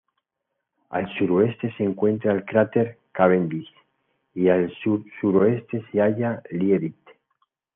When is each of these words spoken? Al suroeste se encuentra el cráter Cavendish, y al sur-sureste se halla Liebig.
Al 0.89 1.13
suroeste 1.15 1.71
se 1.77 1.83
encuentra 1.83 2.33
el 2.33 2.43
cráter 2.43 2.97
Cavendish, 3.11 3.71
y 4.33 4.49
al 4.49 4.73
sur-sureste 4.81 5.85
se 5.91 5.99
halla 6.01 6.41
Liebig. 6.49 6.95